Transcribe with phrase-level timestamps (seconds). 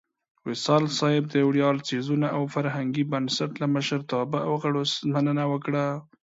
[0.49, 5.85] وصال صېب د ویاړ څیړنیز او فرهنګي بنسټ لۀ مشرتابۀ او غړو مننه وکړه